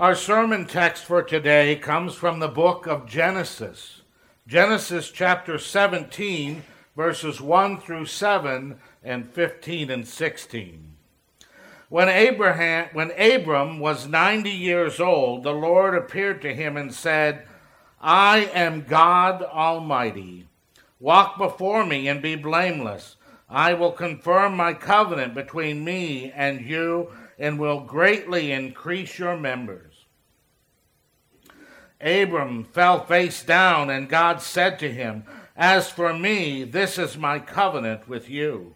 [0.00, 4.00] Our sermon text for today comes from the book of Genesis.
[4.48, 6.62] Genesis chapter 17,
[6.96, 10.94] verses 1 through 7 and 15 and 16.
[11.90, 17.46] When Abraham when Abram was 90 years old, the Lord appeared to him and said,
[18.00, 20.46] I am God Almighty.
[20.98, 23.16] Walk before me and be blameless.
[23.50, 27.10] I will confirm my covenant between me and you
[27.40, 30.04] and will greatly increase your members.
[32.00, 35.24] Abram fell face down, and God said to him,
[35.56, 38.74] As for me, this is my covenant with you.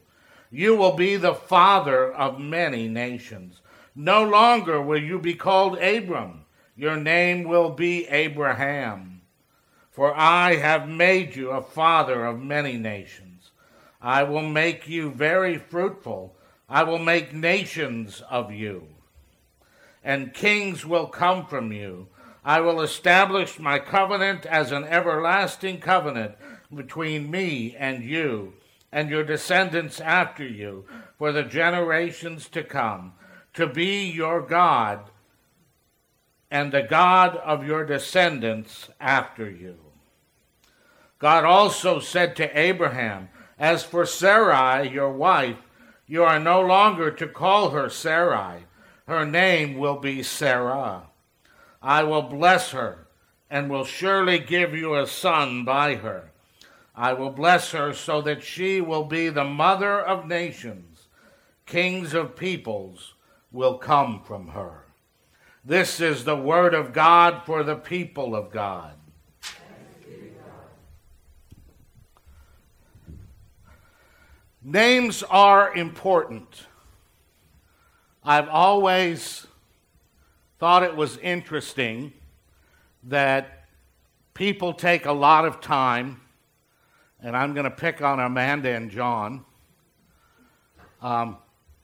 [0.51, 3.61] You will be the father of many nations.
[3.95, 6.45] No longer will you be called Abram.
[6.75, 9.21] Your name will be Abraham.
[9.91, 13.51] For I have made you a father of many nations.
[14.01, 16.37] I will make you very fruitful.
[16.75, 18.89] I will make nations of you.
[20.03, 22.09] And kings will come from you.
[22.45, 26.35] I will establish my covenant as an everlasting covenant
[26.75, 28.55] between me and you
[28.91, 30.85] and your descendants after you
[31.17, 33.13] for the generations to come,
[33.53, 35.11] to be your God
[36.51, 39.77] and the God of your descendants after you.
[41.21, 43.29] God also said to Abraham,
[43.61, 45.59] As for Sarai, your wife,
[46.07, 48.65] you are no longer to call her Sarai.
[49.07, 51.05] Her name will be Sarah.
[51.83, 53.07] I will bless her
[53.51, 56.31] and will surely give you a son by her.
[56.95, 61.09] I will bless her so that she will be the mother of nations.
[61.67, 63.15] Kings of peoples
[63.51, 64.85] will come from her.
[65.65, 68.95] This is the word of God for the people of God.
[74.67, 76.67] Names are important.
[78.25, 79.47] I've always
[80.59, 82.15] thought it was interesting
[83.03, 83.67] that
[84.33, 86.23] people take a lot of time
[87.21, 89.45] and I'm going to pick on Amanda and John.
[91.03, 91.37] Um,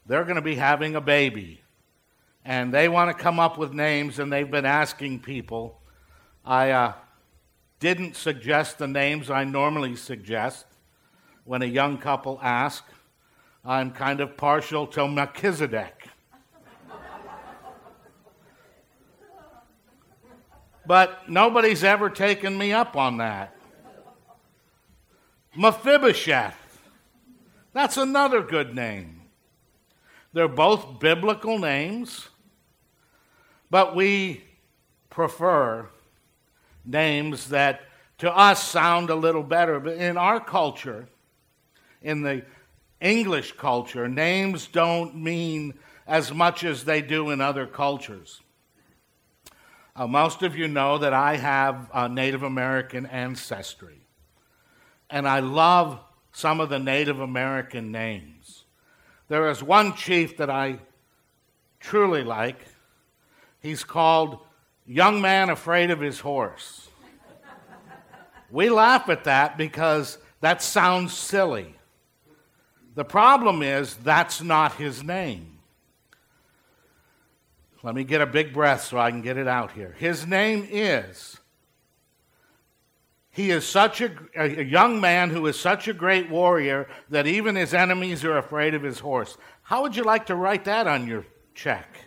[0.07, 1.61] they're going to be having a baby,
[2.47, 5.81] and they want to come up with names, and they've been asking people.
[6.47, 6.93] I uh,
[7.79, 10.65] didn't suggest the names I normally suggest
[11.51, 12.85] when a young couple ask.
[13.65, 16.07] I'm kind of partial to Melchizedek.
[20.87, 23.57] but nobody's ever taken me up on that.
[25.57, 26.55] Mephibosheth.
[27.73, 29.23] That's another good name.
[30.33, 32.29] They're both biblical names,
[33.69, 34.45] but we
[35.11, 35.89] prefer
[36.85, 37.81] names that
[38.19, 39.81] to us sound a little better.
[39.81, 41.09] But in our culture,
[42.03, 42.43] in the
[43.01, 45.75] English culture, names don't mean
[46.07, 48.41] as much as they do in other cultures.
[49.97, 54.01] Uh, most of you know that I have Native American ancestry
[55.11, 56.01] and I love
[56.33, 58.65] some of the Native American names.
[59.29, 60.79] There is one chief that I
[61.81, 62.65] truly like.
[63.61, 64.39] He's called
[64.87, 66.89] Young Man Afraid of His Horse.
[68.51, 71.75] we laugh at that because that sounds silly.
[73.01, 75.57] The problem is that's not his name.
[77.83, 79.97] Let me get a big breath so I can get it out here.
[79.99, 81.39] His name is
[83.31, 87.57] he is such a, a, young man who is such a great warrior that even
[87.57, 89.39] his enemies are afraid of his horse.
[89.63, 91.25] How would you like to write that on your
[91.55, 92.01] check?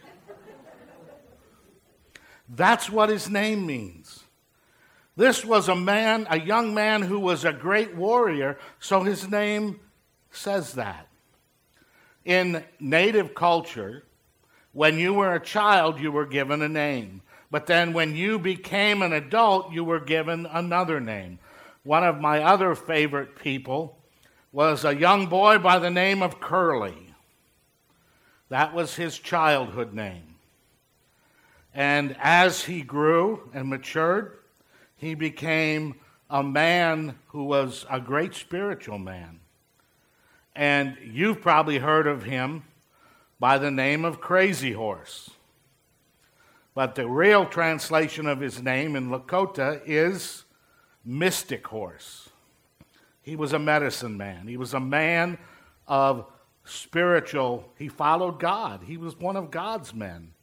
[2.47, 4.25] That's what his name means.
[5.15, 9.79] This was a man, a young man who was a great warrior, so his name
[10.33, 11.07] says that.
[12.25, 14.03] In native culture,
[14.71, 17.21] when you were a child, you were given a name.
[17.51, 21.39] But then when you became an adult, you were given another name.
[21.83, 23.97] One of my other favorite people
[24.51, 27.13] was a young boy by the name of Curly.
[28.49, 30.35] That was his childhood name.
[31.73, 34.37] And as he grew and matured,
[34.96, 35.96] he became
[36.29, 39.40] a man who was a great spiritual man.
[40.55, 42.64] And you've probably heard of him
[43.40, 45.29] by the name of Crazy Horse.
[46.76, 50.44] But the real translation of his name in Lakota is
[51.05, 52.29] mystic horse.
[53.22, 54.47] He was a medicine man.
[54.47, 55.38] He was a man
[55.88, 56.26] of
[56.66, 58.84] spiritual, he followed God.
[58.85, 60.34] He was one of God's men.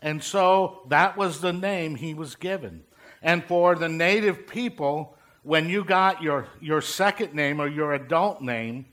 [0.00, 2.84] And so that was the name he was given.
[3.22, 8.42] And for the native people, when you got your, your second name or your adult
[8.42, 8.86] name,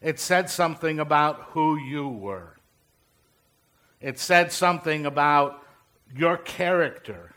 [0.00, 2.56] it said something about who you were.
[4.00, 5.62] It said something about
[6.14, 7.34] your character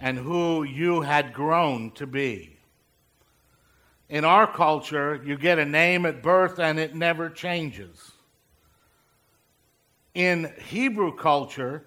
[0.00, 2.56] and who you had grown to be.
[4.08, 8.12] In our culture, you get a name at birth and it never changes.
[10.14, 11.84] In Hebrew culture,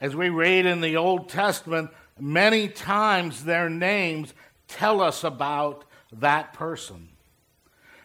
[0.00, 4.32] as we read in the Old Testament, many times their names
[4.66, 7.10] tell us about that person.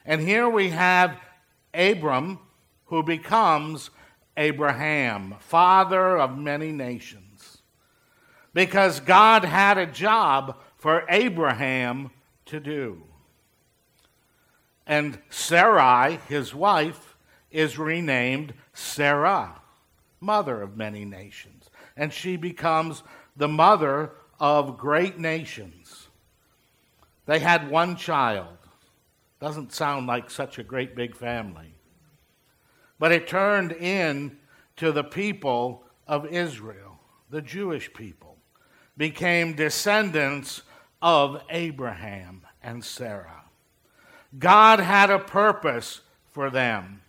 [0.05, 1.17] And here we have
[1.73, 2.39] Abram,
[2.85, 3.89] who becomes
[4.37, 7.59] Abraham, father of many nations.
[8.53, 12.11] Because God had a job for Abraham
[12.45, 13.03] to do.
[14.85, 17.15] And Sarai, his wife,
[17.49, 19.61] is renamed Sarah,
[20.19, 21.69] mother of many nations.
[21.95, 23.03] And she becomes
[23.37, 26.07] the mother of great nations.
[27.25, 28.57] They had one child.
[29.43, 31.75] Doesn't sound like such a great big family.
[32.97, 34.37] But it turned in
[34.77, 36.97] to the people of Israel,
[37.29, 38.37] the Jewish people,
[38.95, 40.61] became descendants
[41.01, 43.43] of Abraham and Sarah.
[44.39, 45.99] God had a purpose
[46.31, 47.01] for them.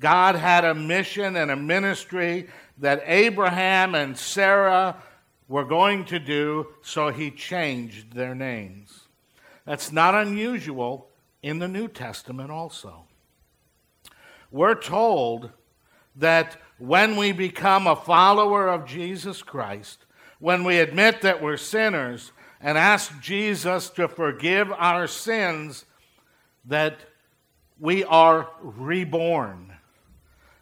[0.00, 2.48] God had a mission and a ministry
[2.78, 4.96] that Abraham and Sarah
[5.46, 9.06] were going to do, so he changed their names.
[9.64, 11.08] That's not unusual
[11.42, 13.04] in the New Testament, also.
[14.50, 15.50] We're told
[16.16, 20.04] that when we become a follower of Jesus Christ,
[20.38, 25.84] when we admit that we're sinners and ask Jesus to forgive our sins,
[26.64, 26.98] that
[27.78, 29.72] we are reborn.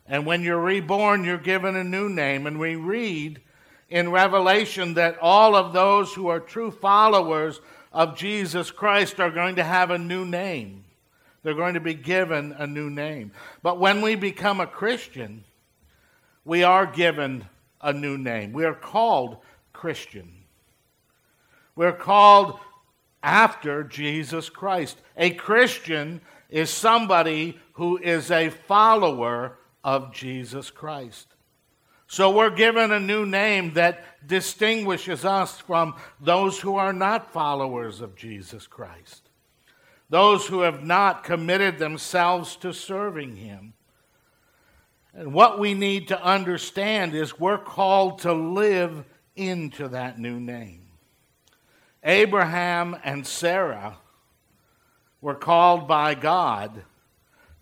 [0.06, 2.46] And when you're reborn, you're given a new name.
[2.46, 3.40] And we read
[3.88, 7.60] in Revelation that all of those who are true followers
[7.92, 10.84] of Jesus Christ are going to have a new name.
[11.42, 13.30] They're going to be given a new name.
[13.62, 15.44] But when we become a Christian,
[16.44, 17.44] we are given
[17.80, 18.52] a new name.
[18.52, 19.38] We are called
[19.72, 20.32] Christian.
[21.76, 22.58] We're called
[23.22, 24.98] after Jesus Christ.
[25.16, 31.35] A Christian is somebody who is a follower of Jesus Christ.
[32.08, 38.00] So we're given a new name that distinguishes us from those who are not followers
[38.00, 39.28] of Jesus Christ,
[40.08, 43.74] those who have not committed themselves to serving Him.
[45.14, 49.04] And what we need to understand is we're called to live
[49.34, 50.82] into that new name.
[52.04, 53.96] Abraham and Sarah
[55.20, 56.84] were called by God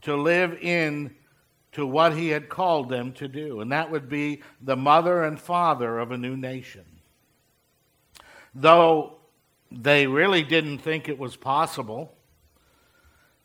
[0.02, 1.14] to live in
[1.74, 5.38] to what he had called them to do, and that would be the mother and
[5.38, 6.84] father of a new nation.
[8.54, 9.16] Though
[9.70, 12.14] they really didn't think it was possible,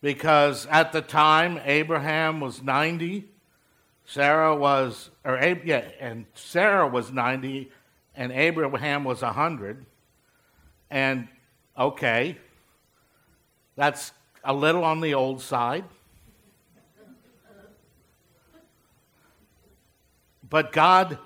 [0.02, 3.26] because at the time Abraham was 90,
[4.06, 7.72] Sarah was, or yeah, and Sarah was 90,
[8.16, 9.86] and Abraham was 100.
[10.92, 11.28] And
[11.78, 12.38] okay,
[13.76, 14.12] that's
[14.44, 15.86] a little on the old side.
[20.50, 21.18] But God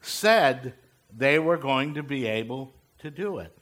[0.00, 0.74] said
[1.16, 3.56] they were going to be able to do it.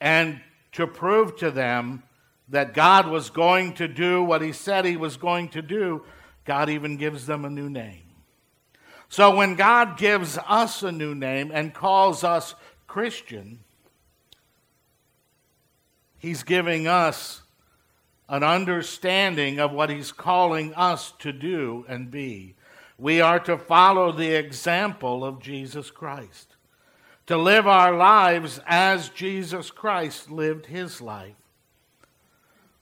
[0.00, 0.40] And
[0.72, 2.02] to prove to them
[2.48, 6.04] that God was going to do what He said He was going to do,
[6.44, 8.02] God even gives them a new name.
[9.08, 12.54] So when God gives us a new name and calls us
[12.86, 13.60] Christian,
[16.18, 17.42] He's giving us
[18.28, 22.56] an understanding of what He's calling us to do and be.
[22.98, 26.56] We are to follow the example of Jesus Christ,
[27.26, 31.34] to live our lives as Jesus Christ lived His life.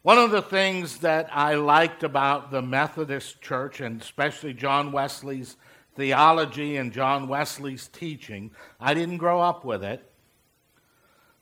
[0.02, 5.56] One of the things that I liked about the Methodist Church, and especially John Wesley's
[5.94, 8.50] theology and John Wesley's teaching,
[8.80, 10.12] I didn't grow up with it,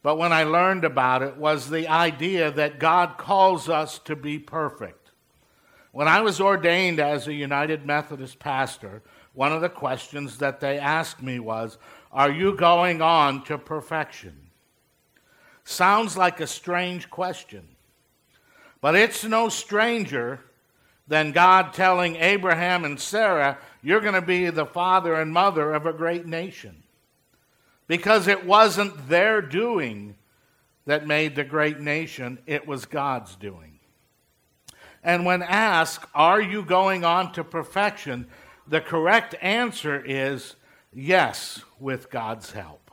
[0.02, 4.38] but when I learned about it, was the idea that God calls us to be
[4.38, 4.99] perfect.
[5.92, 10.78] When I was ordained as a United Methodist pastor, one of the questions that they
[10.78, 11.78] asked me was,
[12.12, 14.50] Are you going on to perfection?
[15.64, 17.66] Sounds like a strange question,
[18.80, 20.40] but it's no stranger
[21.08, 25.86] than God telling Abraham and Sarah, You're going to be the father and mother of
[25.86, 26.84] a great nation
[27.88, 30.14] because it wasn't their doing
[30.86, 33.69] that made the great nation, it was God's doing.
[35.02, 38.26] And when asked, Are you going on to perfection?
[38.70, 40.54] the correct answer is
[40.94, 42.90] yes, with God's help.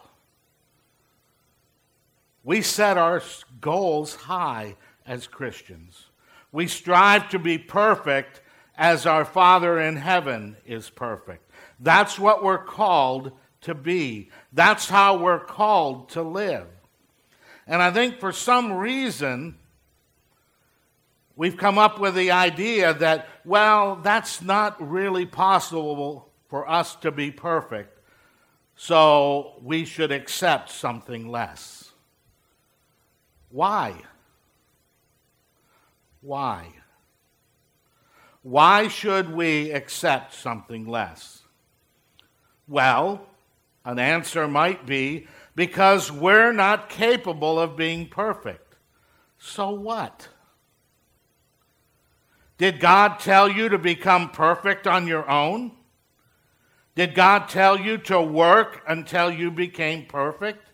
[2.44, 3.22] We set our
[3.62, 6.08] goals high as Christians.
[6.52, 8.42] We strive to be perfect
[8.76, 11.48] as our Father in heaven is perfect.
[11.80, 14.30] That's what we're called to be.
[14.54, 16.68] That's how we're called to live.
[17.68, 19.58] And I think for some reason,
[21.38, 27.12] we've come up with the idea that, well, that's not really possible for us to
[27.12, 27.98] be perfect,
[28.76, 31.92] so we should accept something less.
[33.50, 33.94] Why?
[36.22, 36.68] Why?
[38.42, 41.44] Why should we accept something less?
[42.68, 43.26] Well,
[43.86, 48.76] an answer might be because we're not capable of being perfect.
[49.38, 50.28] So what?
[52.58, 55.72] Did God tell you to become perfect on your own?
[56.96, 60.72] Did God tell you to work until you became perfect?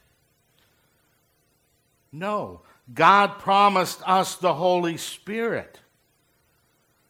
[2.11, 2.61] No.
[2.93, 5.79] God promised us the Holy Spirit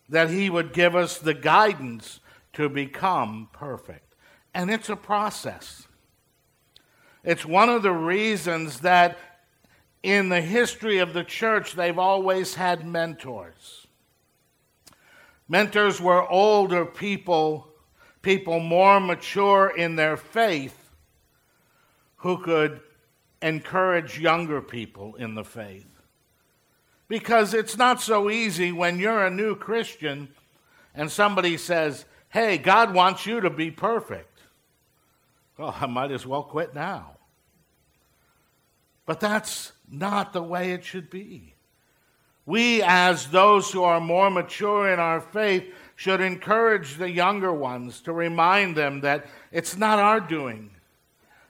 [0.09, 2.19] that He would give us the guidance
[2.53, 4.15] to become perfect.
[4.53, 5.87] And it's a process.
[7.23, 9.17] It's one of the reasons that
[10.01, 13.82] in the history of the church, they've always had mentors.
[15.47, 17.67] Mentors were older people,
[18.21, 20.77] people more mature in their faith,
[22.17, 22.79] who could
[23.41, 25.85] encourage younger people in the faith.
[27.07, 30.29] Because it's not so easy when you're a new Christian
[30.95, 34.39] and somebody says, Hey, God wants you to be perfect.
[35.57, 37.17] Well, I might as well quit now.
[39.05, 41.52] But that's not the way it should be.
[42.45, 48.01] We, as those who are more mature in our faith, should encourage the younger ones
[48.01, 50.71] to remind them that it's not our doing.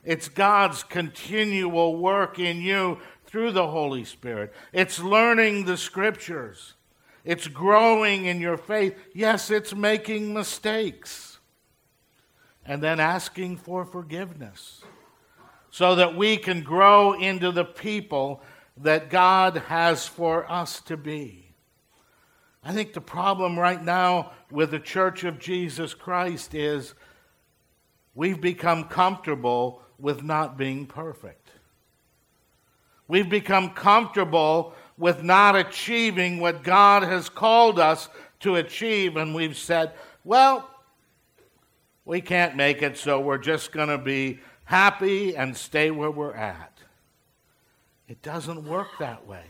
[0.03, 4.53] It's God's continual work in you through the Holy Spirit.
[4.71, 6.73] It's learning the scriptures.
[7.25, 8.95] It's growing in your faith.
[9.13, 11.39] Yes, it's making mistakes.
[12.65, 14.83] And then asking for forgiveness
[15.71, 18.41] so that we can grow into the people
[18.77, 21.53] that God has for us to be.
[22.63, 26.93] I think the problem right now with the Church of Jesus Christ is
[28.15, 31.49] we've become comfortable with not being perfect.
[33.07, 38.07] We've become comfortable with not achieving what God has called us
[38.41, 39.91] to achieve, and we've said,
[40.23, 40.69] well,
[42.05, 46.33] we can't make it, so we're just going to be happy and stay where we're
[46.33, 46.72] at.
[48.13, 49.43] It doesn't work that way.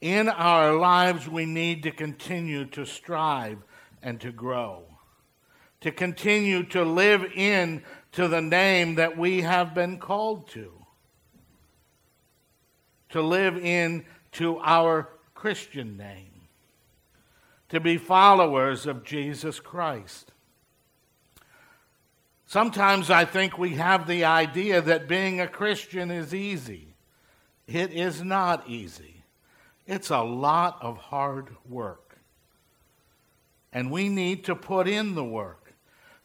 [0.00, 3.58] In our lives, we need to continue to strive
[4.00, 4.84] and to grow,
[5.80, 10.70] to continue to live in to the name that we have been called to
[13.08, 16.42] to live in to our Christian name,
[17.70, 20.30] to be followers of Jesus Christ.
[22.46, 26.94] Sometimes I think we have the idea that being a Christian is easy.
[27.66, 29.24] It is not easy.
[29.86, 32.18] It's a lot of hard work.
[33.72, 35.74] And we need to put in the work.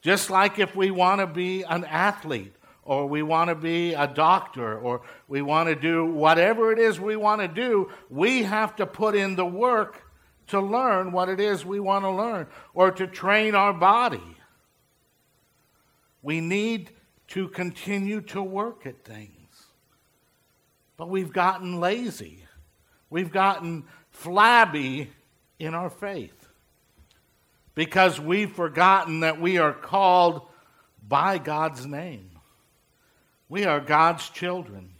[0.00, 4.08] Just like if we want to be an athlete or we want to be a
[4.08, 8.74] doctor, or we want to do whatever it is we want to do, we have
[8.74, 10.02] to put in the work
[10.48, 14.36] to learn what it is we want to learn, or to train our body.
[16.22, 16.90] We need
[17.28, 19.32] to continue to work at things.
[20.96, 22.44] But we've gotten lazy.
[23.10, 25.10] We've gotten flabby
[25.58, 26.48] in our faith
[27.74, 30.42] because we've forgotten that we are called
[31.06, 32.30] by God's name.
[33.48, 34.90] We are God's children.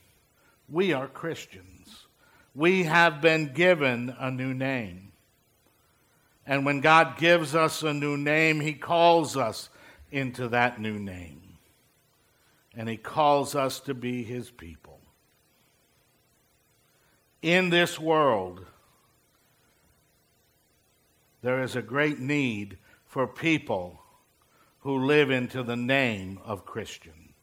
[0.68, 2.06] We are Christians.
[2.54, 5.12] We have been given a new name.
[6.46, 9.70] And when God gives us a new name, He calls us
[10.12, 11.40] into that new name.
[12.76, 15.00] And He calls us to be His people.
[17.42, 18.64] In this world,
[21.42, 24.00] there is a great need for people
[24.80, 27.34] who live into the name of Christian.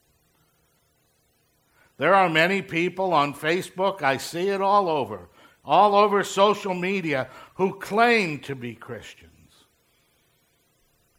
[1.97, 5.27] There are many people on Facebook, I see it all over,
[5.65, 9.38] all over social media, who claim to be Christians.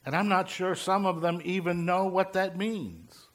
[0.04, 3.26] And I'm not sure some of them even know what that means.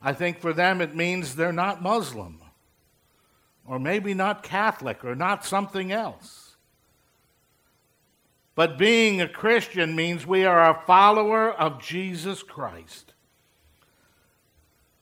[0.00, 2.40] I think for them it means they're not Muslim,
[3.66, 6.56] or maybe not Catholic, or not something else.
[8.54, 13.12] But being a Christian means we are a follower of Jesus Christ.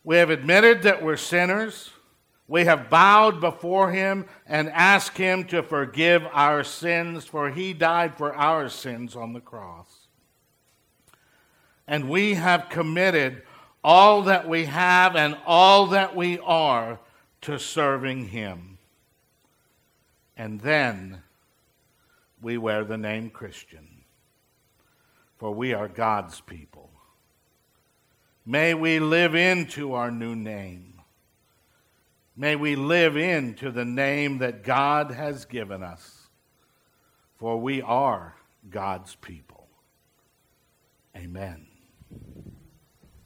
[0.05, 1.91] We have admitted that we're sinners.
[2.49, 8.17] We have bowed before him and asked him to forgive our sins, for he died
[8.17, 10.06] for our sins on the cross.
[11.87, 13.43] And we have committed
[13.85, 16.99] all that we have and all that we are
[17.43, 18.79] to serving Him.
[20.37, 21.23] And then
[22.43, 24.03] we wear the name Christian,
[25.39, 26.91] for we are God's people.
[28.45, 31.01] May we live into our new name.
[32.37, 36.29] May we live into the name that God has given us,
[37.39, 38.35] for we are
[38.69, 39.69] God's people.
[41.17, 41.66] Amen.